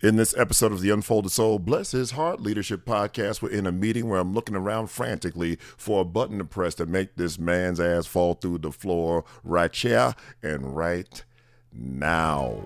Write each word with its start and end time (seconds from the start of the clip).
In 0.00 0.14
this 0.14 0.32
episode 0.36 0.70
of 0.70 0.80
the 0.80 0.90
Unfold 0.90 1.24
the 1.24 1.30
Soul, 1.30 1.58
Bless 1.58 1.90
His 1.90 2.12
Heart 2.12 2.40
Leadership 2.40 2.84
Podcast, 2.84 3.42
we're 3.42 3.50
in 3.50 3.66
a 3.66 3.72
meeting 3.72 4.08
where 4.08 4.20
I'm 4.20 4.32
looking 4.32 4.54
around 4.54 4.92
frantically 4.92 5.56
for 5.76 6.02
a 6.02 6.04
button 6.04 6.38
to 6.38 6.44
press 6.44 6.76
to 6.76 6.86
make 6.86 7.16
this 7.16 7.36
man's 7.36 7.80
ass 7.80 8.06
fall 8.06 8.34
through 8.34 8.58
the 8.58 8.70
floor 8.70 9.24
right 9.42 9.74
here 9.74 10.14
and 10.40 10.76
right 10.76 11.24
now. 11.72 12.62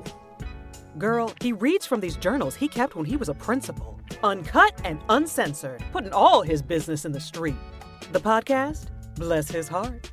Girl, 0.98 1.32
he 1.40 1.54
reads 1.54 1.86
from 1.86 2.00
these 2.00 2.16
journals 2.16 2.54
he 2.54 2.68
kept 2.68 2.96
when 2.96 3.06
he 3.06 3.16
was 3.16 3.30
a 3.30 3.34
principal, 3.34 3.98
uncut 4.22 4.78
and 4.84 5.00
uncensored, 5.08 5.82
putting 5.90 6.12
all 6.12 6.42
his 6.42 6.60
business 6.60 7.06
in 7.06 7.12
the 7.12 7.20
street. 7.20 7.56
The 8.12 8.20
podcast, 8.20 8.88
Bless 9.14 9.50
His 9.50 9.68
Heart. 9.68 10.10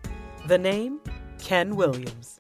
The 0.48 0.58
name, 0.58 1.02
Ken 1.38 1.76
Williams. 1.76 2.40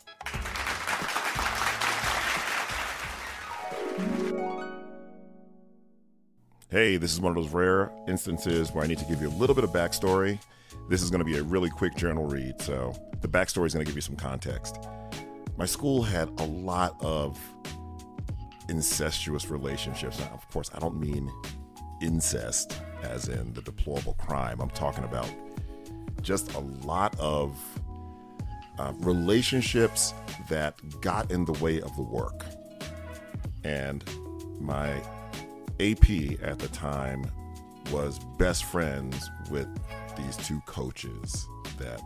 Hey, 6.71 6.97
this 6.97 7.11
is 7.11 7.19
one 7.19 7.35
of 7.35 7.43
those 7.43 7.51
rare 7.51 7.91
instances 8.07 8.71
where 8.71 8.83
I 8.83 8.87
need 8.87 8.99
to 8.99 9.05
give 9.05 9.23
you 9.23 9.27
a 9.27 9.37
little 9.39 9.55
bit 9.55 9.63
of 9.63 9.71
backstory. 9.71 10.37
This 10.87 11.01
is 11.01 11.09
going 11.09 11.17
to 11.17 11.25
be 11.25 11.39
a 11.39 11.41
really 11.41 11.71
quick 11.71 11.95
journal 11.95 12.25
read, 12.25 12.61
so 12.61 12.93
the 13.21 13.27
backstory 13.27 13.65
is 13.65 13.73
going 13.73 13.83
to 13.83 13.89
give 13.89 13.95
you 13.95 14.03
some 14.03 14.15
context. 14.15 14.77
My 15.57 15.65
school 15.65 16.03
had 16.03 16.29
a 16.39 16.43
lot 16.43 16.95
of 17.03 17.39
incestuous 18.69 19.49
relationships. 19.49 20.19
Now, 20.19 20.29
of 20.31 20.47
course, 20.51 20.69
I 20.71 20.77
don't 20.77 20.99
mean 20.99 21.31
incest 22.03 22.79
as 23.01 23.29
in 23.29 23.51
the 23.53 23.63
deplorable 23.63 24.13
crime. 24.19 24.61
I'm 24.61 24.69
talking 24.69 25.05
about 25.05 25.27
just 26.21 26.53
a 26.53 26.59
lot 26.59 27.19
of 27.19 27.57
uh, 28.77 28.93
relationships 28.99 30.13
that 30.49 30.75
got 31.01 31.31
in 31.31 31.45
the 31.45 31.53
way 31.53 31.81
of 31.81 31.95
the 31.95 32.03
work. 32.03 32.45
And 33.63 34.03
my 34.59 35.01
AP 35.79 36.41
at 36.41 36.59
the 36.59 36.67
time 36.73 37.25
was 37.91 38.19
best 38.37 38.65
friends 38.65 39.29
with 39.49 39.67
these 40.17 40.37
two 40.37 40.61
coaches 40.65 41.47
that 41.77 42.01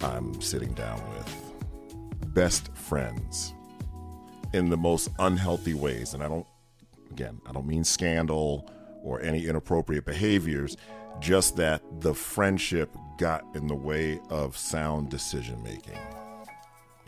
I'm 0.00 0.40
sitting 0.40 0.72
down 0.72 1.00
with. 1.10 2.34
Best 2.34 2.74
friends 2.74 3.54
in 4.52 4.68
the 4.68 4.76
most 4.76 5.10
unhealthy 5.18 5.74
ways. 5.74 6.14
And 6.14 6.22
I 6.22 6.28
don't, 6.28 6.46
again, 7.10 7.40
I 7.46 7.52
don't 7.52 7.66
mean 7.66 7.84
scandal 7.84 8.70
or 9.02 9.20
any 9.20 9.46
inappropriate 9.46 10.04
behaviors, 10.04 10.76
just 11.20 11.56
that 11.56 11.82
the 12.00 12.14
friendship 12.14 12.90
got 13.18 13.44
in 13.54 13.66
the 13.66 13.74
way 13.74 14.20
of 14.30 14.56
sound 14.56 15.10
decision 15.10 15.62
making. 15.62 15.98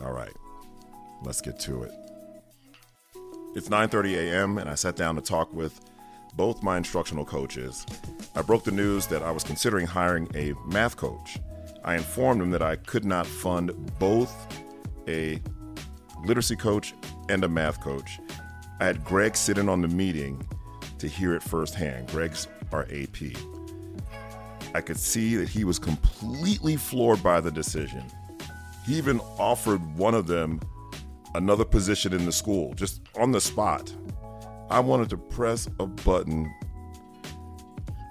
All 0.03 0.13
right, 0.13 0.35
let's 1.23 1.41
get 1.41 1.59
to 1.61 1.83
it. 1.83 2.04
It's 3.55 3.69
9:30 3.69 4.17
a.m. 4.17 4.59
and 4.59 4.69
I 4.69 4.75
sat 4.75 4.97
down 4.97 5.15
to 5.15 5.21
talk 5.21 5.53
with 5.53 5.81
both 6.35 6.65
my 6.65 6.77
instructional 6.77 7.25
coaches. 7.25 7.87
I 8.35 8.43
broke 8.43 8.65
the 8.65 8.73
news 8.73 9.07
that 9.07 9.23
I 9.23 9.31
was 9.31 9.45
considering 9.45 9.87
hiring 9.87 10.29
a 10.35 10.55
math 10.67 10.97
coach. 10.97 11.39
I 11.85 11.95
informed 11.95 12.41
them 12.41 12.51
that 12.51 12.63
I 12.63 12.75
could 12.75 13.05
not 13.05 13.29
fund 13.29 13.71
both 14.01 14.35
a 15.07 15.41
literacy 16.25 16.57
coach 16.57 16.95
and 17.29 17.45
a 17.45 17.49
math 17.49 17.81
coach. 17.81 18.19
I 18.81 18.87
had 18.87 19.05
Greg 19.05 19.37
sit 19.37 19.57
in 19.57 19.69
on 19.69 19.83
the 19.83 19.89
meeting 19.89 20.45
to 20.99 21.07
hear 21.07 21.33
it 21.35 21.43
firsthand. 21.43 22.09
Greg's 22.09 22.49
our 22.73 22.89
AP. 22.91 23.37
I 24.75 24.81
could 24.81 24.99
see 24.99 25.37
that 25.37 25.49
he 25.49 25.63
was 25.63 25.79
completely 25.79 26.75
floored 26.75 27.23
by 27.23 27.41
the 27.41 27.53
decision. 27.53 28.03
He 28.85 28.97
even 28.97 29.21
offered 29.39 29.81
one 29.97 30.15
of 30.15 30.27
them 30.27 30.59
another 31.35 31.65
position 31.65 32.13
in 32.13 32.27
the 32.27 32.33
school, 32.33 32.75
just 32.75 33.01
on 33.19 33.33
the 33.33 33.41
spot. 33.41 33.93
I 34.71 34.81
wanted 34.81 35.11
to 35.11 35.17
press 35.17 35.69
a 35.79 35.87
button 35.87 36.53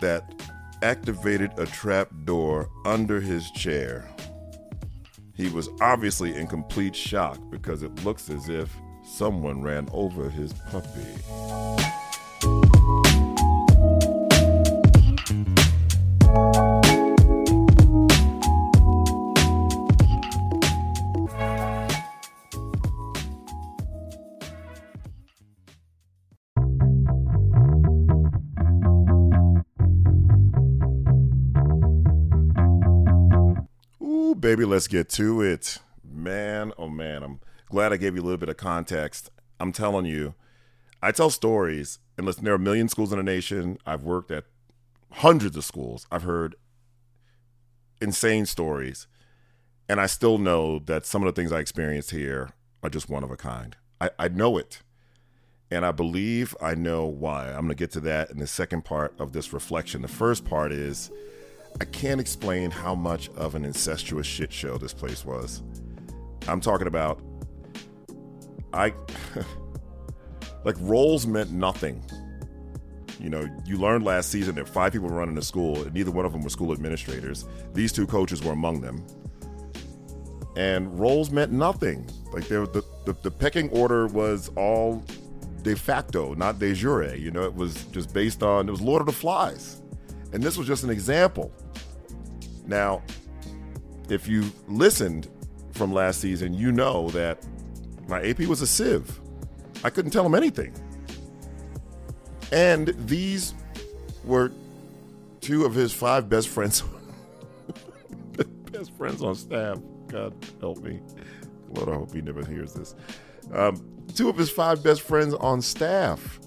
that 0.01 0.33
activated 0.81 1.51
a 1.57 1.65
trap 1.65 2.09
door 2.25 2.69
under 2.85 3.19
his 3.19 3.49
chair. 3.51 4.09
He 5.35 5.49
was 5.49 5.69
obviously 5.81 6.35
in 6.35 6.47
complete 6.47 6.95
shock 6.95 7.39
because 7.49 7.81
it 7.81 8.03
looks 8.03 8.29
as 8.29 8.49
if 8.49 8.75
someone 9.03 9.61
ran 9.61 9.89
over 9.91 10.29
his 10.29 10.53
puppy. 10.53 11.82
Baby, 34.43 34.65
let's 34.65 34.89
get 34.89 35.07
to 35.07 35.41
it. 35.41 35.77
Man, 36.03 36.73
oh 36.77 36.89
man, 36.89 37.23
I'm 37.23 37.39
glad 37.69 37.93
I 37.93 37.97
gave 37.97 38.13
you 38.13 38.21
a 38.21 38.25
little 38.25 38.37
bit 38.37 38.49
of 38.49 38.57
context. 38.57 39.29
I'm 39.57 39.71
telling 39.71 40.05
you, 40.05 40.35
I 41.01 41.13
tell 41.13 41.29
stories, 41.29 41.99
and 42.17 42.25
listen, 42.25 42.43
there 42.43 42.51
are 42.51 42.57
a 42.57 42.59
million 42.59 42.89
schools 42.89 43.13
in 43.13 43.19
the 43.19 43.23
nation. 43.23 43.77
I've 43.85 44.03
worked 44.03 44.31
at 44.31 44.43
hundreds 45.11 45.55
of 45.55 45.63
schools. 45.63 46.05
I've 46.11 46.23
heard 46.23 46.55
insane 48.01 48.45
stories, 48.45 49.07
and 49.87 50.01
I 50.01 50.07
still 50.07 50.37
know 50.37 50.77
that 50.77 51.05
some 51.05 51.23
of 51.23 51.33
the 51.33 51.41
things 51.41 51.53
I 51.53 51.59
experienced 51.59 52.11
here 52.11 52.49
are 52.83 52.89
just 52.89 53.09
one 53.09 53.23
of 53.23 53.31
a 53.31 53.37
kind. 53.37 53.77
I, 54.01 54.09
I 54.19 54.27
know 54.27 54.57
it, 54.57 54.81
and 55.71 55.85
I 55.85 55.93
believe 55.93 56.53
I 56.61 56.75
know 56.75 57.05
why. 57.05 57.47
I'm 57.47 57.61
going 57.61 57.69
to 57.69 57.75
get 57.75 57.91
to 57.91 58.01
that 58.01 58.29
in 58.29 58.39
the 58.39 58.47
second 58.47 58.83
part 58.83 59.15
of 59.17 59.31
this 59.31 59.53
reflection. 59.53 60.01
The 60.01 60.09
first 60.09 60.43
part 60.43 60.73
is 60.73 61.11
I 61.81 61.85
can't 61.85 62.21
explain 62.21 62.71
how 62.71 62.95
much 62.95 63.29
of 63.35 63.55
an 63.55 63.65
incestuous 63.65 64.27
shit 64.27 64.53
show 64.53 64.77
this 64.77 64.93
place 64.93 65.25
was. 65.25 65.61
I'm 66.47 66.61
talking 66.61 66.87
about 66.87 67.21
I 68.73 68.93
like 70.65 70.75
roles 70.79 71.27
meant 71.27 71.51
nothing. 71.51 72.03
You 73.19 73.29
know, 73.29 73.47
you 73.65 73.77
learned 73.77 74.03
last 74.03 74.29
season 74.29 74.55
that 74.55 74.67
five 74.67 74.91
people 74.91 75.07
were 75.07 75.15
running 75.15 75.35
the 75.35 75.43
school, 75.43 75.81
and 75.83 75.93
neither 75.93 76.11
one 76.11 76.25
of 76.25 76.33
them 76.33 76.41
were 76.41 76.49
school 76.49 76.73
administrators. 76.73 77.45
These 77.73 77.93
two 77.93 78.07
coaches 78.07 78.43
were 78.43 78.51
among 78.51 78.81
them. 78.81 79.05
And 80.57 80.99
roles 80.99 81.31
meant 81.31 81.51
nothing. 81.51 82.09
Like 82.31 82.47
the, 82.47 82.83
the, 83.05 83.15
the 83.21 83.31
pecking 83.31 83.69
order 83.69 84.07
was 84.07 84.49
all 84.55 85.03
de 85.61 85.75
facto, 85.75 86.33
not 86.33 86.59
de 86.59 86.73
jure. 86.73 87.15
You 87.15 87.31
know, 87.31 87.43
it 87.43 87.55
was 87.55 87.85
just 87.85 88.13
based 88.13 88.43
on, 88.43 88.67
it 88.67 88.71
was 88.71 88.81
Lord 88.81 88.99
of 88.99 89.05
the 89.05 89.13
Flies. 89.13 89.81
And 90.33 90.43
this 90.43 90.57
was 90.57 90.67
just 90.67 90.83
an 90.83 90.89
example. 90.89 91.51
Now, 92.65 93.03
if 94.09 94.27
you 94.27 94.51
listened 94.67 95.29
from 95.71 95.93
last 95.93 96.21
season, 96.21 96.53
you 96.53 96.71
know 96.71 97.09
that 97.09 97.45
my 98.07 98.21
AP 98.23 98.39
was 98.41 98.61
a 98.61 98.67
sieve. 98.67 99.19
I 99.83 99.89
couldn't 99.89 100.11
tell 100.11 100.25
him 100.25 100.35
anything. 100.35 100.73
And 102.51 102.89
these 103.07 103.53
were 104.23 104.51
two 105.41 105.65
of 105.65 105.73
his 105.73 105.91
five 105.91 106.29
best 106.29 106.49
friends. 106.49 106.83
best 108.71 108.95
friends 108.95 109.21
on 109.23 109.35
staff. 109.35 109.79
God 110.07 110.33
help 110.59 110.79
me. 110.83 110.99
Lord, 111.69 111.89
I 111.89 111.93
hope 111.93 112.13
he 112.13 112.21
never 112.21 112.45
hears 112.45 112.73
this. 112.73 112.95
Um, 113.51 113.83
two 114.13 114.29
of 114.29 114.37
his 114.37 114.49
five 114.49 114.83
best 114.83 115.01
friends 115.01 115.33
on 115.33 115.61
staff. 115.61 116.39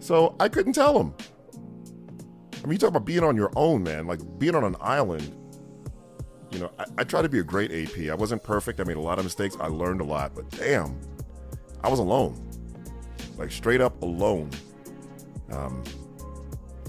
So 0.00 0.34
I 0.40 0.48
couldn't 0.48 0.72
tell 0.72 0.98
him. 0.98 1.14
I 2.62 2.66
mean, 2.66 2.72
you 2.72 2.78
talk 2.78 2.90
about 2.90 3.04
being 3.04 3.24
on 3.24 3.36
your 3.36 3.50
own, 3.56 3.82
man, 3.82 4.06
like 4.06 4.20
being 4.38 4.54
on 4.54 4.64
an 4.64 4.76
island. 4.80 5.34
You 6.50 6.60
know, 6.60 6.70
I, 6.78 6.84
I 6.98 7.04
try 7.04 7.22
to 7.22 7.28
be 7.28 7.38
a 7.38 7.44
great 7.44 7.70
AP. 7.72 8.10
I 8.10 8.14
wasn't 8.14 8.42
perfect. 8.42 8.80
I 8.80 8.84
made 8.84 8.96
a 8.96 9.00
lot 9.00 9.18
of 9.18 9.24
mistakes. 9.24 9.56
I 9.60 9.68
learned 9.68 10.00
a 10.00 10.04
lot, 10.04 10.34
but 10.34 10.48
damn, 10.50 11.00
I 11.82 11.88
was 11.88 11.98
alone. 11.98 12.48
Like 13.38 13.50
straight 13.50 13.80
up 13.80 14.02
alone. 14.02 14.50
Um, 15.50 15.82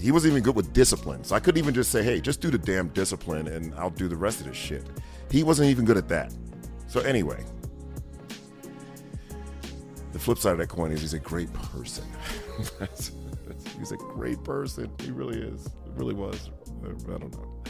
he 0.02 0.12
wasn't 0.12 0.32
even 0.32 0.44
good 0.44 0.56
with 0.56 0.74
discipline. 0.74 1.24
So 1.24 1.36
I 1.36 1.40
couldn't 1.40 1.60
even 1.60 1.74
just 1.74 1.92
say, 1.92 2.04
hey, 2.04 2.20
just 2.20 2.42
do 2.42 2.50
the 2.50 2.58
damn 2.58 2.90
discipline 2.90 3.48
and 3.48 3.74
I'll 3.76 3.92
do 3.92 4.08
the 4.08 4.16
rest 4.16 4.42
of 4.42 4.48
this 4.48 4.58
shit. 4.58 4.84
He 5.30 5.44
wasn't 5.44 5.70
even 5.70 5.86
good 5.86 5.98
at 5.98 6.10
that. 6.10 6.34
So 6.88 7.02
anyway, 7.02 7.46
the 10.12 10.20
flip 10.20 10.40
side 10.40 10.54
of 10.54 10.58
that 10.58 10.70
coin 10.70 10.92
is 10.92 11.02
he's 11.02 11.14
a 11.14 11.20
great 11.20 11.54
person. 11.54 12.04
He's 13.82 13.92
a 13.92 13.98
great 13.98 14.44
person. 14.44 14.92
He 15.00 15.10
really 15.10 15.42
is. 15.42 15.68
Really 15.96 16.14
was. 16.14 16.52
I 16.84 17.18
don't 17.18 17.32
know. 17.34 17.64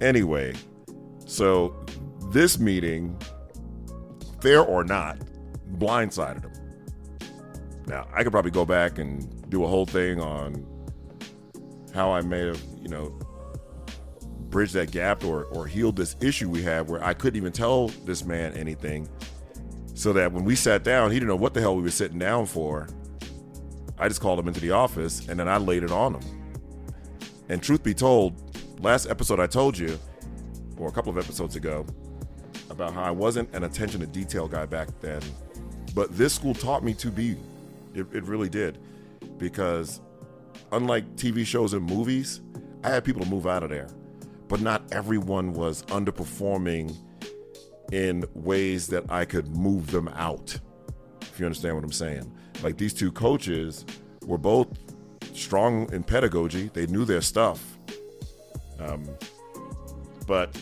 Anyway, 0.00 0.54
so 1.26 1.76
this 2.32 2.58
meeting, 2.58 3.14
fair 4.40 4.62
or 4.62 4.82
not, 4.82 5.18
blindsided 5.74 6.42
him. 6.42 6.52
Now, 7.86 8.08
I 8.14 8.22
could 8.22 8.32
probably 8.32 8.50
go 8.50 8.64
back 8.64 8.98
and 8.98 9.48
do 9.50 9.62
a 9.62 9.68
whole 9.68 9.84
thing 9.84 10.20
on 10.20 10.66
how 11.94 12.12
I 12.12 12.22
may 12.22 12.46
have, 12.46 12.62
you 12.80 12.88
know, 12.88 13.10
bridged 14.48 14.72
that 14.72 14.90
gap 14.90 15.22
or, 15.22 15.44
or 15.44 15.66
healed 15.66 15.96
this 15.96 16.16
issue 16.22 16.48
we 16.48 16.62
have 16.62 16.88
where 16.88 17.04
I 17.04 17.12
couldn't 17.12 17.36
even 17.36 17.52
tell 17.52 17.88
this 18.06 18.24
man 18.24 18.54
anything 18.54 19.06
So 19.96 20.12
that 20.12 20.32
when 20.32 20.44
we 20.44 20.56
sat 20.56 20.84
down, 20.84 21.10
he 21.10 21.18
didn't 21.18 21.28
know 21.28 21.36
what 21.36 21.54
the 21.54 21.60
hell 21.60 21.74
we 21.74 21.82
were 21.82 21.90
sitting 21.90 22.18
down 22.18 22.44
for. 22.46 22.86
I 23.98 24.08
just 24.08 24.20
called 24.20 24.38
him 24.38 24.48
into 24.48 24.60
the 24.60 24.72
office 24.72 25.28
and 25.28 25.38
then 25.38 25.48
I 25.48 25.56
laid 25.56 25.82
it 25.82 25.90
on 25.90 26.14
him. 26.14 26.22
And 27.48 27.62
truth 27.62 27.82
be 27.82 27.94
told, 27.94 28.34
last 28.82 29.08
episode 29.08 29.40
I 29.40 29.46
told 29.46 29.78
you, 29.78 29.98
or 30.76 30.88
a 30.88 30.92
couple 30.92 31.10
of 31.10 31.18
episodes 31.18 31.56
ago, 31.56 31.86
about 32.70 32.92
how 32.92 33.02
I 33.02 33.10
wasn't 33.10 33.54
an 33.54 33.64
attention 33.64 34.00
to 34.00 34.06
detail 34.06 34.48
guy 34.48 34.66
back 34.66 34.88
then. 35.00 35.22
But 35.94 36.16
this 36.16 36.34
school 36.34 36.54
taught 36.54 36.84
me 36.84 36.92
to 36.94 37.10
be. 37.10 37.36
It, 37.94 38.06
it 38.12 38.24
really 38.24 38.48
did. 38.48 38.78
Because 39.38 40.00
unlike 40.72 41.16
TV 41.16 41.46
shows 41.46 41.72
and 41.72 41.82
movies, 41.82 42.40
I 42.84 42.90
had 42.90 43.04
people 43.04 43.22
to 43.22 43.30
move 43.30 43.46
out 43.46 43.62
of 43.62 43.70
there. 43.70 43.88
But 44.48 44.60
not 44.60 44.82
everyone 44.92 45.52
was 45.52 45.82
underperforming 45.84 46.94
in 47.92 48.24
ways 48.34 48.88
that 48.88 49.10
I 49.10 49.24
could 49.24 49.56
move 49.56 49.90
them 49.90 50.08
out. 50.08 50.58
If 51.36 51.40
you 51.40 51.44
understand 51.44 51.74
what 51.74 51.84
I'm 51.84 51.92
saying. 51.92 52.32
Like 52.62 52.78
these 52.78 52.94
two 52.94 53.12
coaches 53.12 53.84
were 54.24 54.38
both 54.38 54.68
strong 55.34 55.92
in 55.92 56.02
pedagogy, 56.02 56.70
they 56.72 56.86
knew 56.86 57.04
their 57.04 57.20
stuff. 57.20 57.76
Um, 58.78 59.06
but 60.26 60.58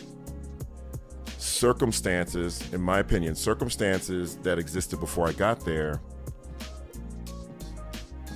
circumstances, 1.37 2.61
in 2.73 2.81
my 2.81 2.99
opinion, 2.99 3.35
circumstances 3.35 4.35
that 4.43 4.59
existed 4.59 4.99
before 4.99 5.29
I 5.29 5.31
got 5.31 5.63
there 5.63 6.01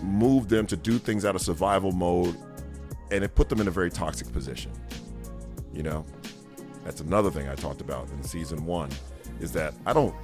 moved 0.02 0.50
them 0.50 0.66
to 0.68 0.78
do 0.78 0.98
things 0.98 1.26
out 1.26 1.36
of 1.36 1.42
survival 1.42 1.92
mode 1.92 2.38
and 3.12 3.22
it 3.22 3.36
put 3.36 3.50
them 3.50 3.60
in 3.60 3.68
a 3.68 3.72
very 3.72 3.90
toxic 3.90 4.32
position. 4.32 4.72
You 5.74 5.84
know, 5.84 6.06
that's 6.86 7.02
another 7.02 7.32
thing 7.32 7.50
I 7.50 7.56
talked 7.56 7.82
about 7.82 8.10
in 8.12 8.24
season 8.24 8.66
one 8.66 8.92
is 9.42 9.52
that 9.52 9.74
I 9.86 9.92
don't 9.92 10.16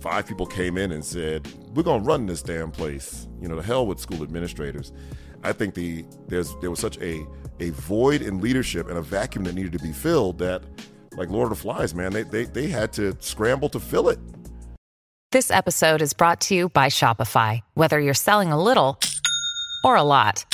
five 0.00 0.26
people 0.26 0.46
came 0.46 0.78
in 0.78 0.92
and 0.92 1.04
said, 1.04 1.46
We're 1.74 1.82
gonna 1.82 2.02
run 2.02 2.26
this 2.26 2.42
damn 2.42 2.70
place. 2.70 3.28
You 3.40 3.48
know, 3.48 3.56
the 3.56 3.62
hell 3.62 3.86
with 3.86 4.00
school 4.00 4.22
administrators. 4.22 4.92
I 5.42 5.52
think 5.52 5.74
the 5.74 6.04
there's 6.28 6.54
there 6.60 6.70
was 6.70 6.80
such 6.80 6.98
a 6.98 7.26
a 7.60 7.70
void 7.70 8.22
in 8.22 8.40
leadership 8.40 8.88
and 8.88 8.98
a 8.98 9.02
vacuum 9.02 9.44
that 9.44 9.54
needed 9.54 9.72
to 9.72 9.78
be 9.78 9.92
filled 9.92 10.38
that 10.38 10.62
like 11.16 11.28
Lord 11.28 11.50
of 11.50 11.58
the 11.58 11.62
Flies, 11.62 11.94
man, 11.94 12.12
they 12.12 12.24
they, 12.24 12.44
they 12.44 12.68
had 12.68 12.92
to 12.94 13.16
scramble 13.20 13.68
to 13.70 13.80
fill 13.80 14.08
it. 14.08 14.18
This 15.32 15.50
episode 15.50 16.02
is 16.02 16.12
brought 16.12 16.40
to 16.42 16.54
you 16.54 16.68
by 16.70 16.86
Shopify. 16.86 17.60
Whether 17.74 18.00
you're 18.00 18.14
selling 18.14 18.52
a 18.52 18.62
little 18.62 18.98
or 19.84 19.96
a 19.96 20.02
lot. 20.02 20.44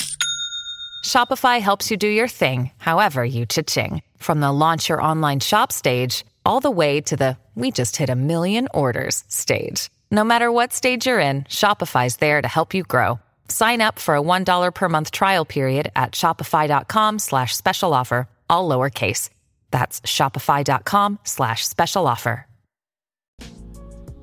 Shopify 1.04 1.60
helps 1.60 1.90
you 1.90 1.96
do 1.96 2.08
your 2.08 2.28
thing, 2.28 2.70
however 2.78 3.24
you 3.24 3.46
cha-ching. 3.46 4.02
From 4.18 4.40
the 4.40 4.52
launch 4.52 4.88
your 4.88 5.00
online 5.00 5.40
shop 5.40 5.72
stage 5.72 6.24
all 6.46 6.60
the 6.60 6.70
way 6.70 7.00
to 7.00 7.16
the 7.16 7.36
we 7.54 7.70
just 7.70 7.96
hit 7.96 8.10
a 8.10 8.14
million 8.14 8.68
orders 8.72 9.24
stage. 9.28 9.88
No 10.10 10.24
matter 10.24 10.52
what 10.52 10.72
stage 10.72 11.06
you're 11.06 11.18
in, 11.18 11.44
Shopify's 11.44 12.16
there 12.16 12.40
to 12.40 12.48
help 12.48 12.74
you 12.74 12.82
grow. 12.84 13.18
Sign 13.48 13.80
up 13.80 13.98
for 13.98 14.14
a 14.14 14.20
$1 14.20 14.74
per 14.74 14.88
month 14.88 15.10
trial 15.10 15.44
period 15.44 15.90
at 15.96 16.12
shopify.com 16.12 17.18
slash 17.18 17.56
special 17.56 17.94
offer, 17.94 18.28
all 18.48 18.68
lowercase. 18.68 19.30
That's 19.70 20.00
shopify.com 20.02 21.20
slash 21.24 21.66
special 21.66 22.06
offer. 22.06 22.46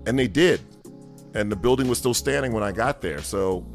And 0.06 0.20
they 0.20 0.28
did. 0.28 0.62
And 1.34 1.52
the 1.52 1.56
building 1.56 1.88
was 1.88 1.98
still 1.98 2.14
standing 2.14 2.54
when 2.54 2.64
I 2.64 2.72
got 2.72 3.02
there. 3.02 3.22
So 3.22 3.66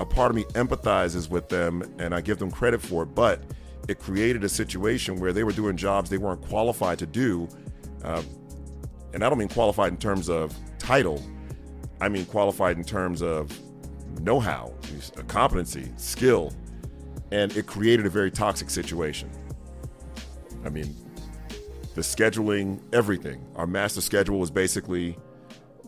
a 0.00 0.04
part 0.04 0.30
of 0.30 0.36
me 0.36 0.44
empathizes 0.54 1.30
with 1.30 1.48
them 1.48 1.82
and 1.98 2.14
I 2.14 2.20
give 2.20 2.38
them 2.38 2.50
credit 2.50 2.80
for 2.80 3.04
it. 3.04 3.14
But 3.14 3.42
it 3.88 3.98
created 3.98 4.44
a 4.44 4.48
situation 4.48 5.18
where 5.20 5.32
they 5.32 5.44
were 5.44 5.52
doing 5.52 5.76
jobs 5.76 6.10
they 6.10 6.18
weren't 6.18 6.42
qualified 6.42 6.98
to 6.98 7.06
do. 7.06 7.48
Uh, 8.04 8.22
and 9.14 9.24
I 9.24 9.28
don't 9.28 9.38
mean 9.38 9.48
qualified 9.48 9.92
in 9.92 9.98
terms 9.98 10.28
of 10.28 10.54
title, 10.78 11.22
I 12.00 12.08
mean 12.08 12.24
qualified 12.26 12.76
in 12.76 12.84
terms 12.84 13.22
of 13.22 13.50
know 14.20 14.40
how, 14.40 14.72
competency, 15.26 15.90
skill. 15.96 16.52
And 17.30 17.54
it 17.56 17.66
created 17.66 18.06
a 18.06 18.10
very 18.10 18.30
toxic 18.30 18.70
situation. 18.70 19.30
I 20.64 20.70
mean, 20.70 20.94
the 21.94 22.00
scheduling, 22.00 22.80
everything. 22.92 23.46
Our 23.56 23.66
master 23.66 24.00
schedule 24.00 24.38
was 24.38 24.50
basically 24.50 25.16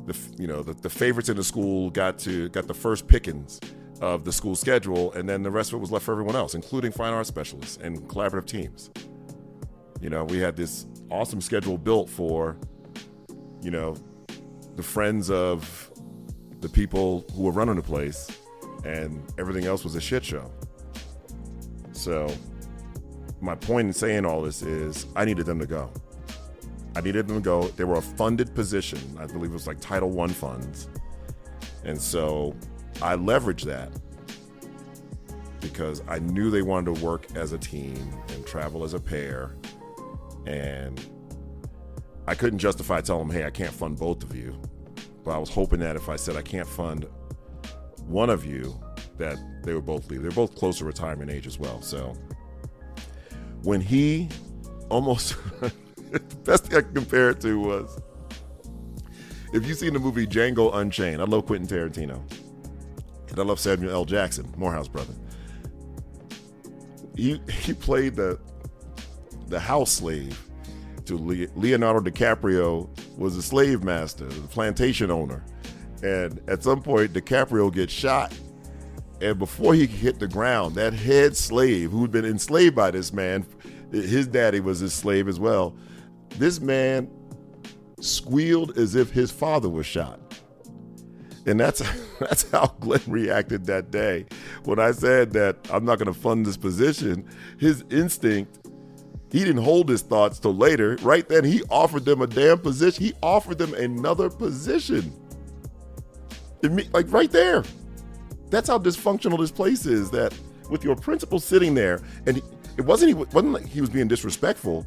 the 0.06 0.16
you 0.38 0.46
know 0.46 0.62
the, 0.62 0.74
the 0.74 0.90
favorites 0.90 1.28
in 1.28 1.36
the 1.36 1.44
school 1.44 1.90
got 1.90 2.18
to 2.20 2.48
got 2.50 2.66
the 2.66 2.74
first 2.74 3.06
pickings 3.06 3.60
of 4.00 4.24
the 4.24 4.32
school 4.32 4.56
schedule, 4.56 5.12
and 5.12 5.28
then 5.28 5.42
the 5.42 5.50
rest 5.50 5.70
of 5.70 5.76
it 5.76 5.80
was 5.80 5.92
left 5.92 6.04
for 6.04 6.12
everyone 6.12 6.36
else, 6.36 6.54
including 6.54 6.90
fine 6.92 7.12
arts 7.12 7.28
specialists 7.28 7.78
and 7.82 8.08
collaborative 8.08 8.46
teams. 8.46 8.90
You 10.00 10.11
know, 10.11 10.25
we 10.25 10.38
had 10.38 10.56
this 10.56 10.87
awesome 11.11 11.41
schedule 11.41 11.76
built 11.76 12.08
for, 12.08 12.56
you 13.62 13.70
know, 13.70 13.97
the 14.76 14.82
friends 14.82 15.31
of 15.31 15.91
the 16.61 16.69
people 16.69 17.25
who 17.35 17.43
were 17.43 17.52
running 17.52 17.76
the 17.76 17.82
place, 17.82 18.31
and 18.85 19.23
everything 19.38 19.64
else 19.64 19.85
was 19.85 19.94
a 19.94 20.00
shit 20.00 20.25
show. 20.25 20.50
So, 21.93 22.32
my 23.41 23.55
point 23.55 23.88
in 23.88 23.93
saying 23.93 24.25
all 24.25 24.43
this 24.43 24.62
is 24.62 25.06
I 25.17 25.25
needed 25.25 25.47
them 25.47 25.58
to 25.58 25.67
go. 25.67 25.91
I 26.97 27.00
needed 27.00 27.29
them 27.29 27.37
to 27.37 27.43
go. 27.43 27.69
They 27.69 27.85
were 27.85 27.97
a 27.97 28.02
funded 28.02 28.55
position. 28.55 28.99
I 29.19 29.26
believe 29.26 29.50
it 29.50 29.55
was 29.55 29.67
like 29.67 29.81
Title 29.81 30.11
One 30.11 30.31
funds. 30.31 30.88
And 31.85 32.00
so 32.00 32.55
I 33.00 33.17
leveraged 33.17 33.64
that 33.64 33.91
because 35.61 36.02
I 36.08 36.19
knew 36.19 36.50
they 36.50 36.62
wanted 36.62 36.97
to 36.97 37.05
work 37.05 37.26
as 37.35 37.52
a 37.52 37.58
team 37.58 37.97
and 38.29 38.47
travel 38.47 38.85
as 38.85 38.94
a 38.94 39.00
pair. 39.00 39.55
And 40.46 41.04
I 42.26 42.34
couldn't 42.34 42.58
justify 42.58 43.00
telling 43.00 43.28
them, 43.28 43.37
hey, 43.37 43.44
I 43.44 43.50
can't 43.50 43.72
fund 43.72 43.98
both 43.98 44.22
of 44.22 44.34
you. 44.34 44.60
But 45.25 45.32
I 45.32 45.38
was 45.38 45.50
hoping 45.50 45.81
that 45.81 45.96
if 45.96 46.08
I 46.08 46.16
said 46.16 46.37
I 46.37 46.42
can't 46.42 46.69
fund 46.69 47.06
one 48.06 48.31
of 48.31 48.44
you, 48.44 48.78
that 49.19 49.38
they 49.62 49.75
would 49.75 49.87
both 49.87 50.10
leave. 50.10 50.22
They're 50.22 50.31
both 50.31 50.54
close 50.54 50.78
to 50.78 50.84
retirement 50.84 51.31
age 51.31 51.46
as 51.46 51.58
well. 51.58 51.82
So 51.82 52.14
when 53.62 53.81
he 53.81 54.28
almost, 54.88 55.37
the 55.60 56.20
best 56.44 56.66
thing 56.66 56.78
I 56.78 56.81
can 56.82 56.94
compare 56.94 57.31
it 57.31 57.40
to 57.42 57.58
was 57.58 58.00
if 59.52 59.66
you've 59.66 59.78
seen 59.78 59.92
the 59.92 59.98
movie 59.98 60.26
Django 60.26 60.75
Unchained, 60.75 61.20
I 61.20 61.25
love 61.25 61.46
Quentin 61.46 61.66
Tarantino. 61.69 62.22
And 63.31 63.38
I 63.38 63.42
love 63.42 63.60
Samuel 63.60 63.92
L. 63.92 64.04
Jackson, 64.04 64.52
Morehouse 64.56 64.88
brother. 64.88 65.14
He 67.16 67.40
he 67.60 67.72
played 67.72 68.16
the 68.16 68.40
the 69.50 69.61
house 69.61 69.93
slave 69.93 70.41
to 71.05 71.17
Leonardo 71.56 72.00
DiCaprio 72.08 72.88
was 73.19 73.37
a 73.37 73.43
slave 73.43 73.85
master, 73.85 74.26
the 74.26 74.49
plantation 74.49 75.11
owner. 75.11 75.44
And 76.02 76.41
at 76.49 76.62
some 76.62 76.82
point 76.82 77.12
DiCaprio 77.12 77.73
gets 77.73 77.93
shot 77.93 78.32
and 79.21 79.38
before 79.38 79.75
he 79.75 79.87
hit 79.87 80.19
the 80.19 80.28
ground, 80.28 80.75
that 80.76 80.95
head 80.95 81.37
slave 81.37 81.90
who'd 81.90 82.11
been 82.11 82.25
enslaved 82.25 82.75
by 82.75 82.90
this 82.90 83.12
man, 83.12 83.45
his 83.92 84.26
daddy 84.26 84.61
was 84.61 84.80
his 84.80 84.95
slave 84.95 85.28
as 85.28 85.38
well. 85.38 85.76
This 86.38 86.61
man 86.61 87.11
squealed 88.00 88.78
as 88.78 88.95
if 88.95 89.11
his 89.11 89.30
father 89.30 89.69
was 89.69 89.85
shot. 89.85 90.21
And 91.45 91.61
that's 91.61 91.83
that's 92.21 92.50
how 92.50 92.69
Glenn 92.80 93.02
reacted 93.07 93.66
that 93.66 93.90
day. 93.90 94.26
When 94.64 94.78
I 94.78 94.92
said 94.92 95.33
that 95.33 95.59
I'm 95.71 95.85
not 95.85 95.99
going 95.99 96.12
to 96.12 96.19
fund 96.19 96.47
this 96.47 96.57
position, 96.57 97.28
his 97.59 97.85
instinct, 97.90 98.60
he 99.30 99.40
didn't 99.40 99.62
hold 99.62 99.88
his 99.88 100.02
thoughts 100.02 100.38
till 100.38 100.54
later. 100.54 100.96
Right 101.02 101.28
then, 101.28 101.44
he 101.44 101.62
offered 101.70 102.04
them 102.04 102.20
a 102.20 102.26
damn 102.26 102.58
position. 102.58 103.04
He 103.04 103.12
offered 103.22 103.58
them 103.58 103.75
another 103.75 104.28
position. 104.28 105.12
like 106.62 107.12
right 107.12 107.30
there. 107.30 107.64
That's 108.50 108.68
how 108.68 108.78
dysfunctional 108.78 109.38
this 109.38 109.52
place 109.52 109.87
is. 109.87 110.10
That 110.10 110.34
with 110.68 110.82
your 110.82 110.96
principal 110.96 111.38
sitting 111.38 111.75
there, 111.75 112.00
and 112.26 112.38
it 112.76 112.84
wasn't 112.84 113.08
he 113.08 113.14
wasn't 113.14 113.52
like 113.52 113.66
he 113.66 113.80
was 113.80 113.90
being 113.90 114.08
disrespectful. 114.08 114.87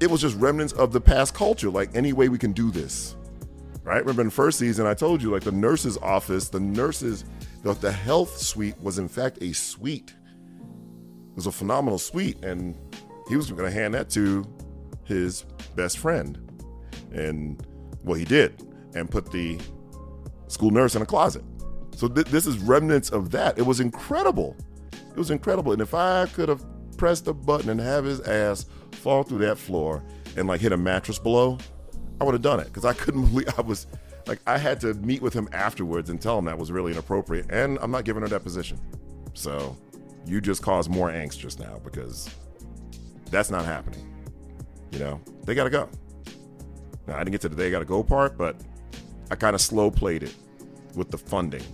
It 0.00 0.10
was 0.10 0.20
just 0.20 0.36
remnants 0.36 0.72
of 0.72 0.92
the 0.92 1.00
past 1.00 1.34
culture. 1.34 1.70
Like 1.70 1.94
any 1.94 2.12
way 2.12 2.28
we 2.28 2.38
can 2.38 2.52
do 2.52 2.70
this 2.70 3.16
right? 3.84 4.00
Remember 4.00 4.22
in 4.22 4.28
the 4.28 4.32
first 4.34 4.58
season, 4.58 4.86
I 4.86 4.94
told 4.94 5.22
you 5.22 5.30
like 5.30 5.44
the 5.44 5.52
nurse's 5.52 5.98
office, 5.98 6.48
the 6.48 6.58
nurses, 6.58 7.24
the, 7.62 7.74
the 7.74 7.92
health 7.92 8.38
suite 8.38 8.80
was 8.80 8.98
in 8.98 9.08
fact 9.08 9.38
a 9.42 9.52
suite. 9.52 10.14
It 11.30 11.36
was 11.36 11.46
a 11.46 11.52
phenomenal 11.52 11.98
suite, 11.98 12.42
and 12.42 12.76
he 13.28 13.36
was 13.36 13.50
going 13.50 13.64
to 13.64 13.70
hand 13.70 13.94
that 13.94 14.10
to 14.10 14.44
his 15.04 15.44
best 15.76 15.98
friend, 15.98 16.38
and 17.12 17.64
well, 18.02 18.18
he 18.18 18.24
did, 18.24 18.62
and 18.94 19.10
put 19.10 19.30
the 19.30 19.58
school 20.48 20.70
nurse 20.70 20.94
in 20.94 21.02
a 21.02 21.06
closet. 21.06 21.42
So 21.96 22.08
th- 22.08 22.26
this 22.26 22.46
is 22.46 22.58
remnants 22.58 23.10
of 23.10 23.30
that. 23.30 23.58
It 23.58 23.62
was 23.62 23.80
incredible. 23.80 24.56
It 24.92 25.16
was 25.16 25.30
incredible, 25.30 25.72
and 25.72 25.80
if 25.80 25.94
I 25.94 26.26
could 26.26 26.48
have 26.48 26.64
pressed 26.96 27.26
a 27.28 27.32
button 27.32 27.70
and 27.70 27.80
have 27.80 28.04
his 28.04 28.20
ass 28.20 28.66
fall 28.92 29.22
through 29.22 29.38
that 29.38 29.58
floor 29.58 30.02
and 30.36 30.48
like 30.48 30.60
hit 30.60 30.72
a 30.72 30.76
mattress 30.76 31.18
below, 31.18 31.58
I 32.20 32.24
would 32.24 32.34
have 32.34 32.42
done 32.42 32.60
it 32.60 32.66
because 32.66 32.84
I 32.84 32.92
couldn't 32.92 33.26
believe 33.30 33.48
I 33.56 33.62
was 33.62 33.86
like 34.26 34.40
I 34.46 34.58
had 34.58 34.80
to 34.80 34.94
meet 34.94 35.22
with 35.22 35.34
him 35.34 35.48
afterwards 35.52 36.10
and 36.10 36.20
tell 36.20 36.38
him 36.38 36.46
that 36.46 36.58
was 36.58 36.72
really 36.72 36.92
inappropriate, 36.92 37.46
and 37.50 37.78
I'm 37.80 37.90
not 37.90 38.04
giving 38.04 38.22
her 38.22 38.28
that 38.28 38.42
position. 38.42 38.80
So 39.34 39.76
you 40.26 40.40
just 40.40 40.62
caused 40.62 40.90
more 40.90 41.10
angst 41.10 41.38
just 41.38 41.60
now 41.60 41.80
because 41.84 42.30
that's 43.34 43.50
not 43.50 43.64
happening. 43.64 44.00
You 44.92 45.00
know, 45.00 45.20
they 45.44 45.54
got 45.54 45.64
to 45.64 45.70
go. 45.70 45.88
Now 47.06 47.16
I 47.16 47.18
didn't 47.18 47.32
get 47.32 47.40
to 47.42 47.48
the 47.48 47.56
they 47.56 47.70
got 47.70 47.80
to 47.80 47.84
go 47.84 48.02
part, 48.02 48.38
but 48.38 48.56
I 49.30 49.34
kind 49.34 49.54
of 49.54 49.60
slow 49.60 49.90
played 49.90 50.22
it 50.22 50.34
with 50.94 51.10
the 51.10 51.18
funding. 51.18 51.64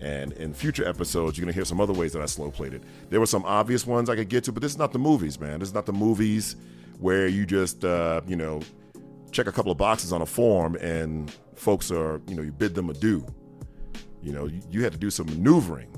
And 0.00 0.32
in 0.32 0.52
future 0.54 0.86
episodes, 0.86 1.36
you're 1.36 1.44
going 1.44 1.52
to 1.52 1.56
hear 1.56 1.64
some 1.64 1.80
other 1.80 1.92
ways 1.92 2.12
that 2.12 2.22
I 2.22 2.26
slow 2.26 2.50
played 2.50 2.74
it. 2.74 2.82
There 3.10 3.20
were 3.20 3.26
some 3.26 3.44
obvious 3.44 3.86
ones 3.86 4.08
I 4.08 4.16
could 4.16 4.28
get 4.28 4.44
to, 4.44 4.52
but 4.52 4.62
this 4.62 4.72
is 4.72 4.78
not 4.78 4.92
the 4.92 4.98
movies, 4.98 5.38
man. 5.38 5.60
This 5.60 5.68
is 5.68 5.74
not 5.74 5.86
the 5.86 5.92
movies 5.92 6.56
where 6.98 7.28
you 7.28 7.46
just, 7.46 7.84
uh, 7.84 8.20
you 8.26 8.36
know, 8.36 8.60
check 9.30 9.46
a 9.46 9.52
couple 9.52 9.70
of 9.70 9.78
boxes 9.78 10.12
on 10.12 10.22
a 10.22 10.26
form 10.26 10.76
and 10.76 11.32
folks 11.54 11.90
are, 11.90 12.20
you 12.28 12.34
know, 12.34 12.42
you 12.42 12.52
bid 12.52 12.74
them 12.74 12.90
adieu. 12.90 13.24
You 14.22 14.32
know, 14.32 14.46
you, 14.46 14.60
you 14.70 14.84
had 14.84 14.92
to 14.92 14.98
do 14.98 15.10
some 15.10 15.26
maneuvering. 15.26 15.88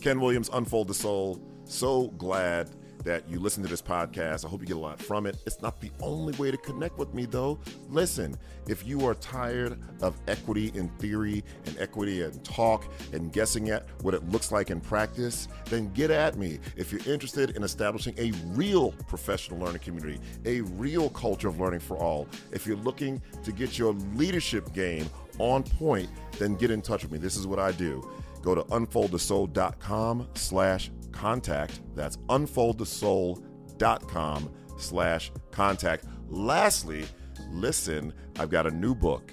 Ken 0.00 0.20
Williams, 0.20 0.50
Unfold 0.52 0.88
the 0.88 0.94
Soul. 0.94 1.40
So 1.64 2.08
glad 2.18 2.70
that 3.04 3.28
you 3.28 3.38
listen 3.38 3.62
to 3.62 3.68
this 3.68 3.82
podcast. 3.82 4.44
I 4.44 4.48
hope 4.48 4.60
you 4.60 4.66
get 4.66 4.76
a 4.76 4.80
lot 4.80 5.00
from 5.00 5.26
it. 5.26 5.36
It's 5.46 5.60
not 5.62 5.80
the 5.80 5.90
only 6.00 6.36
way 6.38 6.50
to 6.50 6.56
connect 6.56 6.98
with 6.98 7.14
me, 7.14 7.26
though. 7.26 7.58
Listen, 7.90 8.36
if 8.66 8.86
you 8.86 9.06
are 9.06 9.14
tired 9.14 9.78
of 10.00 10.18
equity 10.26 10.72
in 10.74 10.88
theory 10.98 11.44
and 11.66 11.78
equity 11.78 12.22
in 12.22 12.32
talk 12.40 12.86
and 13.12 13.32
guessing 13.32 13.68
at 13.68 13.86
what 14.02 14.14
it 14.14 14.26
looks 14.30 14.50
like 14.50 14.70
in 14.70 14.80
practice, 14.80 15.48
then 15.66 15.92
get 15.92 16.10
at 16.10 16.36
me. 16.36 16.58
If 16.76 16.92
you're 16.92 17.12
interested 17.12 17.50
in 17.50 17.62
establishing 17.62 18.14
a 18.18 18.32
real 18.54 18.92
professional 19.06 19.60
learning 19.60 19.80
community, 19.80 20.18
a 20.46 20.62
real 20.62 21.10
culture 21.10 21.48
of 21.48 21.60
learning 21.60 21.80
for 21.80 21.98
all, 21.98 22.26
if 22.52 22.66
you're 22.66 22.76
looking 22.78 23.20
to 23.42 23.52
get 23.52 23.78
your 23.78 23.92
leadership 24.14 24.72
game 24.72 25.08
on 25.38 25.62
point, 25.62 26.08
then 26.38 26.54
get 26.54 26.70
in 26.70 26.80
touch 26.80 27.02
with 27.02 27.12
me. 27.12 27.18
This 27.18 27.36
is 27.36 27.46
what 27.46 27.58
I 27.58 27.72
do. 27.72 28.08
Go 28.40 28.54
to 28.54 28.62
unfoldthesoul.com 28.62 30.28
slash 30.34 30.90
contact. 31.14 31.80
That's 31.94 32.18
unfoldthesoul.com 32.28 34.50
slash 34.76 35.32
contact. 35.50 36.04
Lastly, 36.28 37.06
listen, 37.50 38.12
I've 38.38 38.50
got 38.50 38.66
a 38.66 38.70
new 38.70 38.94
book, 38.94 39.32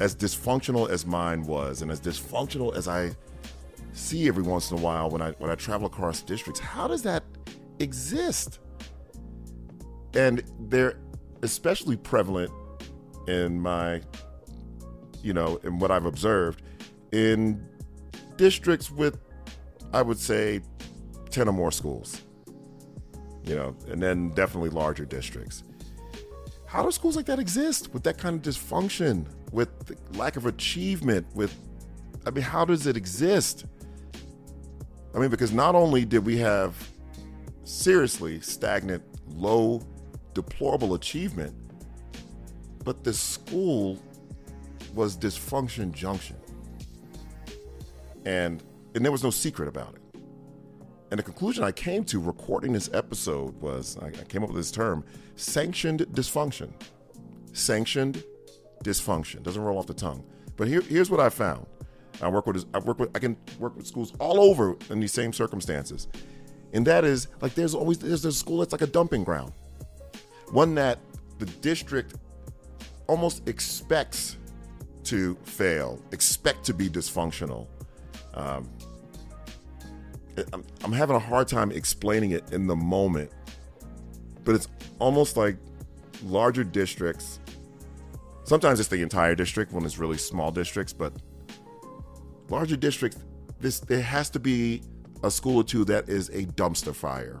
as 0.00 0.16
dysfunctional 0.16 0.88
as 0.90 1.06
mine 1.06 1.44
was 1.44 1.82
and 1.82 1.90
as 1.90 2.00
dysfunctional 2.00 2.74
as 2.74 2.88
I 2.88 3.14
see 3.92 4.26
every 4.26 4.42
once 4.42 4.70
in 4.70 4.78
a 4.78 4.80
while 4.80 5.10
when 5.10 5.22
I 5.22 5.32
when 5.32 5.50
I 5.50 5.54
travel 5.54 5.86
across 5.86 6.22
districts, 6.22 6.60
how 6.60 6.88
does 6.88 7.02
that 7.02 7.24
exist? 7.78 8.58
And 10.14 10.42
there 10.58 10.96
especially 11.42 11.96
prevalent 11.96 12.50
in 13.28 13.60
my, 13.60 14.00
you 15.22 15.32
know, 15.32 15.56
in 15.64 15.78
what 15.78 15.90
I've 15.90 16.06
observed 16.06 16.62
in 17.12 17.64
districts 18.36 18.90
with, 18.90 19.18
I 19.92 20.02
would 20.02 20.18
say, 20.18 20.60
10 21.30 21.48
or 21.48 21.52
more 21.52 21.72
schools, 21.72 22.22
you 23.44 23.54
know, 23.54 23.76
and 23.88 24.02
then 24.02 24.30
definitely 24.30 24.70
larger 24.70 25.04
districts. 25.04 25.62
How 26.66 26.82
do 26.82 26.90
schools 26.90 27.16
like 27.16 27.26
that 27.26 27.38
exist 27.38 27.92
with 27.92 28.02
that 28.04 28.16
kind 28.16 28.34
of 28.34 28.42
dysfunction, 28.42 29.26
with 29.52 29.68
lack 30.16 30.36
of 30.36 30.46
achievement, 30.46 31.26
with, 31.34 31.54
I 32.26 32.30
mean, 32.30 32.44
how 32.44 32.64
does 32.64 32.86
it 32.86 32.96
exist? 32.96 33.66
I 35.14 35.18
mean, 35.18 35.28
because 35.28 35.52
not 35.52 35.74
only 35.74 36.06
did 36.06 36.24
we 36.24 36.38
have 36.38 36.74
seriously 37.64 38.40
stagnant, 38.40 39.02
low 39.28 39.82
deplorable 40.34 40.94
achievement, 40.94 41.54
but 42.84 43.04
the 43.04 43.12
school 43.12 43.98
was 44.94 45.16
dysfunction 45.16 45.92
junction. 45.92 46.36
And 48.24 48.62
and 48.94 49.04
there 49.04 49.12
was 49.12 49.24
no 49.24 49.30
secret 49.30 49.68
about 49.68 49.94
it. 49.94 50.02
And 51.10 51.18
the 51.18 51.22
conclusion 51.22 51.64
I 51.64 51.72
came 51.72 52.04
to 52.04 52.18
recording 52.18 52.72
this 52.72 52.88
episode 52.92 53.60
was 53.60 53.98
I, 53.98 54.10
came 54.10 54.42
up 54.42 54.48
with 54.48 54.56
this 54.56 54.70
term 54.70 55.04
sanctioned 55.36 56.00
dysfunction. 56.12 56.72
Sanctioned 57.52 58.22
dysfunction. 58.84 59.42
Doesn't 59.42 59.62
roll 59.62 59.78
off 59.78 59.86
the 59.86 59.94
tongue. 59.94 60.24
But 60.56 60.68
here, 60.68 60.80
here's 60.82 61.10
what 61.10 61.20
I 61.20 61.28
found. 61.28 61.66
I 62.20 62.28
work 62.28 62.46
with 62.46 62.64
I 62.74 62.78
work 62.78 62.98
with 62.98 63.10
I 63.14 63.18
can 63.18 63.36
work 63.58 63.76
with 63.76 63.86
schools 63.86 64.12
all 64.18 64.40
over 64.40 64.76
in 64.90 65.00
these 65.00 65.12
same 65.12 65.32
circumstances. 65.32 66.08
And 66.72 66.86
that 66.86 67.04
is 67.04 67.28
like 67.40 67.54
there's 67.54 67.74
always 67.74 67.98
there's 67.98 68.24
a 68.24 68.32
school 68.32 68.58
that's 68.58 68.72
like 68.72 68.82
a 68.82 68.86
dumping 68.86 69.24
ground 69.24 69.52
one 70.52 70.74
that 70.76 70.98
the 71.38 71.46
district 71.46 72.14
almost 73.08 73.48
expects 73.48 74.36
to 75.04 75.34
fail, 75.42 76.00
expect 76.12 76.64
to 76.64 76.74
be 76.74 76.88
dysfunctional. 76.88 77.66
Um, 78.34 78.70
I'm, 80.52 80.64
I'm 80.84 80.92
having 80.92 81.16
a 81.16 81.18
hard 81.18 81.48
time 81.48 81.72
explaining 81.72 82.30
it 82.30 82.52
in 82.52 82.66
the 82.66 82.76
moment, 82.76 83.32
but 84.44 84.54
it's 84.54 84.68
almost 84.98 85.36
like 85.36 85.56
larger 86.24 86.64
districts. 86.64 87.40
Sometimes 88.44 88.78
it's 88.78 88.88
the 88.88 89.02
entire 89.02 89.34
district 89.34 89.72
when 89.72 89.84
it's 89.84 89.98
really 89.98 90.18
small 90.18 90.50
districts, 90.50 90.92
but 90.92 91.12
larger 92.48 92.76
districts, 92.76 93.18
this 93.60 93.80
there 93.80 94.02
has 94.02 94.28
to 94.30 94.38
be 94.38 94.82
a 95.22 95.30
school 95.30 95.56
or 95.56 95.64
two 95.64 95.84
that 95.86 96.08
is 96.08 96.28
a 96.30 96.44
dumpster 96.44 96.94
fire. 96.94 97.40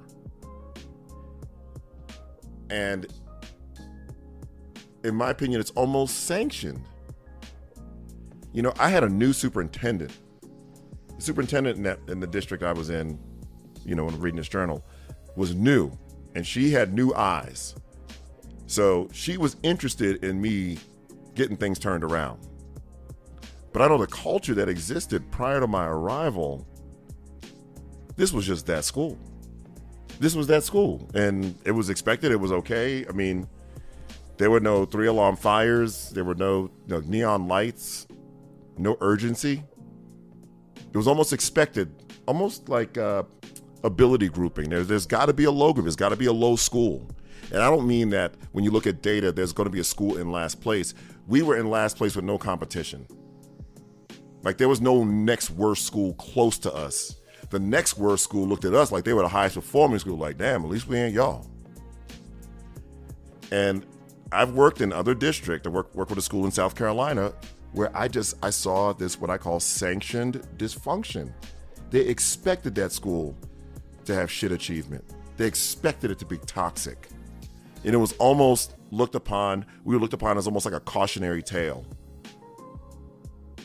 And 2.72 3.06
in 5.04 5.14
my 5.14 5.28
opinion, 5.28 5.60
it's 5.60 5.72
almost 5.72 6.24
sanctioned. 6.24 6.82
You 8.54 8.62
know, 8.62 8.72
I 8.78 8.88
had 8.88 9.04
a 9.04 9.10
new 9.10 9.34
superintendent. 9.34 10.12
The 11.14 11.22
superintendent 11.22 11.76
in, 11.76 11.82
that, 11.82 11.98
in 12.08 12.18
the 12.18 12.26
district 12.26 12.64
I 12.64 12.72
was 12.72 12.88
in, 12.88 13.18
you 13.84 13.94
know, 13.94 14.06
when 14.06 14.18
reading 14.18 14.38
this 14.38 14.48
journal, 14.48 14.82
was 15.36 15.54
new, 15.54 15.92
and 16.34 16.46
she 16.46 16.70
had 16.70 16.94
new 16.94 17.12
eyes. 17.12 17.74
So 18.66 19.06
she 19.12 19.36
was 19.36 19.58
interested 19.62 20.24
in 20.24 20.40
me 20.40 20.78
getting 21.34 21.58
things 21.58 21.78
turned 21.78 22.04
around. 22.04 22.48
But 23.74 23.82
I 23.82 23.88
know 23.88 23.98
the 23.98 24.06
culture 24.06 24.54
that 24.54 24.70
existed 24.70 25.30
prior 25.30 25.60
to 25.60 25.66
my 25.66 25.84
arrival, 25.84 26.66
this 28.16 28.32
was 28.32 28.46
just 28.46 28.64
that 28.66 28.84
school 28.84 29.18
this 30.22 30.36
was 30.36 30.46
that 30.46 30.62
school, 30.62 31.10
and 31.14 31.56
it 31.64 31.72
was 31.72 31.90
expected. 31.90 32.30
It 32.30 32.36
was 32.36 32.52
okay. 32.52 33.04
I 33.08 33.10
mean, 33.10 33.48
there 34.36 34.52
were 34.52 34.60
no 34.60 34.84
three 34.84 35.08
alarm 35.08 35.34
fires. 35.34 36.10
There 36.10 36.22
were 36.22 36.36
no, 36.36 36.70
no 36.86 37.00
neon 37.00 37.48
lights. 37.48 38.06
No 38.78 38.96
urgency. 39.00 39.64
It 40.76 40.96
was 40.96 41.08
almost 41.08 41.32
expected, 41.32 41.90
almost 42.26 42.68
like 42.68 42.96
uh, 42.96 43.24
ability 43.82 44.28
grouping. 44.28 44.70
There, 44.70 44.84
there's 44.84 45.06
got 45.06 45.26
to 45.26 45.32
be 45.32 45.44
a 45.44 45.50
logo. 45.50 45.82
There's 45.82 45.96
got 45.96 46.10
to 46.10 46.16
be 46.16 46.26
a 46.26 46.32
low 46.32 46.54
school. 46.54 47.04
And 47.50 47.60
I 47.60 47.68
don't 47.68 47.88
mean 47.88 48.10
that 48.10 48.34
when 48.52 48.62
you 48.62 48.70
look 48.70 48.86
at 48.86 49.02
data, 49.02 49.32
there's 49.32 49.52
going 49.52 49.66
to 49.66 49.72
be 49.72 49.80
a 49.80 49.84
school 49.84 50.18
in 50.18 50.30
last 50.30 50.60
place. 50.60 50.94
We 51.26 51.42
were 51.42 51.56
in 51.56 51.68
last 51.68 51.96
place 51.96 52.14
with 52.14 52.24
no 52.24 52.38
competition. 52.38 53.08
Like 54.44 54.56
there 54.56 54.68
was 54.68 54.80
no 54.80 55.02
next 55.02 55.50
worst 55.50 55.84
school 55.84 56.14
close 56.14 56.58
to 56.60 56.72
us 56.72 57.16
the 57.52 57.60
next 57.60 57.98
worst 57.98 58.24
school 58.24 58.46
looked 58.46 58.64
at 58.64 58.72
us 58.72 58.90
like 58.90 59.04
they 59.04 59.12
were 59.12 59.22
the 59.22 59.28
highest 59.28 59.56
performing 59.56 59.98
school. 59.98 60.16
Like, 60.16 60.38
damn, 60.38 60.64
at 60.64 60.70
least 60.70 60.88
we 60.88 60.96
ain't 60.96 61.12
y'all. 61.12 61.46
And 63.52 63.86
I've 64.32 64.52
worked 64.52 64.80
in 64.80 64.90
other 64.90 65.14
districts. 65.14 65.66
I 65.66 65.70
work 65.70 65.94
work 65.94 66.08
with 66.08 66.18
a 66.18 66.22
school 66.22 66.46
in 66.46 66.50
South 66.50 66.74
Carolina 66.74 67.34
where 67.72 67.94
I 67.94 68.08
just 68.08 68.34
I 68.42 68.48
saw 68.48 68.94
this 68.94 69.20
what 69.20 69.28
I 69.28 69.36
call 69.36 69.60
sanctioned 69.60 70.46
dysfunction. 70.56 71.30
They 71.90 72.00
expected 72.00 72.74
that 72.76 72.90
school 72.90 73.36
to 74.06 74.14
have 74.14 74.30
shit 74.30 74.50
achievement. 74.50 75.04
They 75.36 75.46
expected 75.46 76.10
it 76.10 76.18
to 76.20 76.24
be 76.24 76.38
toxic. 76.38 77.08
And 77.84 77.94
it 77.94 77.98
was 77.98 78.12
almost 78.14 78.76
looked 78.90 79.14
upon, 79.14 79.66
we 79.84 79.94
were 79.94 80.00
looked 80.00 80.14
upon 80.14 80.38
as 80.38 80.46
almost 80.46 80.64
like 80.64 80.74
a 80.74 80.80
cautionary 80.80 81.42
tale. 81.42 81.84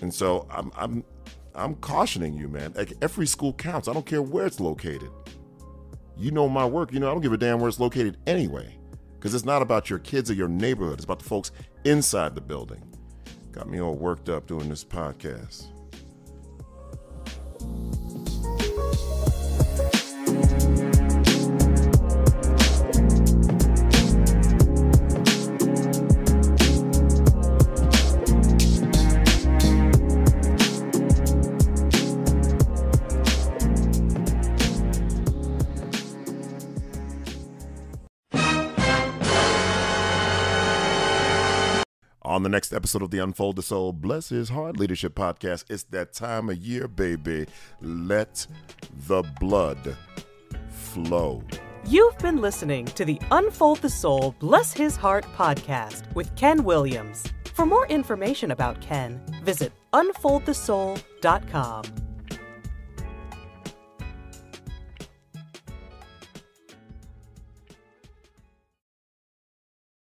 And 0.01 0.13
so 0.13 0.45
I'm 0.51 0.73
I'm 0.75 1.05
I'm 1.57 1.75
cautioning 1.75 2.35
you, 2.35 2.47
man. 2.47 2.73
Like 2.75 2.93
every 3.01 3.27
school 3.27 3.53
counts. 3.53 3.87
I 3.87 3.93
don't 3.93 4.05
care 4.05 4.21
where 4.21 4.45
it's 4.45 4.59
located. 4.59 5.09
You 6.15 6.31
know 6.31 6.47
my 6.47 6.65
work, 6.65 6.93
you 6.93 6.99
know 6.99 7.09
I 7.09 7.11
don't 7.11 7.21
give 7.21 7.33
a 7.33 7.37
damn 7.37 7.59
where 7.59 7.69
it's 7.69 7.79
located 7.79 8.17
anyway. 8.27 8.75
Because 9.15 9.33
it's 9.33 9.45
not 9.45 9.61
about 9.61 9.89
your 9.89 9.99
kids 9.99 10.29
or 10.29 10.35
your 10.35 10.47
neighborhood, 10.47 10.95
it's 10.95 11.05
about 11.05 11.19
the 11.19 11.25
folks 11.25 11.51
inside 11.85 12.35
the 12.35 12.41
building. 12.41 12.83
Got 13.51 13.69
me 13.69 13.81
all 13.81 13.95
worked 13.95 14.29
up 14.29 14.45
doing 14.45 14.69
this 14.69 14.83
podcast. 14.83 15.67
On 42.37 42.43
the 42.43 42.49
next 42.49 42.71
episode 42.71 43.01
of 43.01 43.09
the 43.09 43.17
Unfold 43.17 43.55
the 43.55 43.63
Soul, 43.63 43.91
Bless 43.91 44.29
His 44.29 44.49
Heart 44.49 44.77
Leadership 44.77 45.15
Podcast, 45.15 45.65
it's 45.71 45.81
that 45.85 46.13
time 46.13 46.51
of 46.51 46.57
year, 46.57 46.87
baby. 46.87 47.47
Let 47.81 48.45
the 49.07 49.23
blood 49.39 49.97
flow. 50.69 51.41
You've 51.87 52.19
been 52.19 52.39
listening 52.39 52.85
to 52.85 53.05
the 53.05 53.19
Unfold 53.31 53.79
the 53.79 53.89
Soul, 53.89 54.35
Bless 54.37 54.71
His 54.71 54.95
Heart 54.95 55.25
podcast 55.35 56.13
with 56.13 56.35
Ken 56.35 56.63
Williams. 56.63 57.23
For 57.55 57.65
more 57.65 57.87
information 57.87 58.51
about 58.51 58.81
Ken, 58.81 59.19
visit 59.43 59.73
unfoldthesoul.com. 59.93 62.06